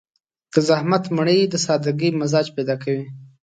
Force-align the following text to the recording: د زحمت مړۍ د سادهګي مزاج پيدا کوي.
د 0.53 0.55
زحمت 0.67 1.03
مړۍ 1.15 1.39
د 1.47 1.55
سادهګي 1.65 2.09
مزاج 2.19 2.47
پيدا 2.55 2.75
کوي. 2.83 3.05